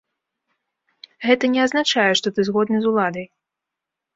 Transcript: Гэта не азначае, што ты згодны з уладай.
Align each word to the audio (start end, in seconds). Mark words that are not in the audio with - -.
Гэта 1.27 1.45
не 1.57 1.61
азначае, 1.65 2.07
што 2.23 2.27
ты 2.39 2.49
згодны 2.51 2.77
з 2.87 2.91
уладай. 2.93 3.25